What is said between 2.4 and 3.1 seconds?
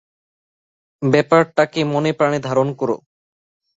ধারণ করো।